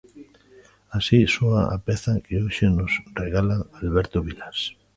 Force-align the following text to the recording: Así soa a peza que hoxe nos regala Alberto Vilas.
Así 0.97 1.17
soa 1.35 1.61
a 1.75 1.77
peza 1.87 2.21
que 2.25 2.35
hoxe 2.43 2.65
nos 2.75 2.93
regala 3.21 3.57
Alberto 3.81 4.17
Vilas. 4.27 4.57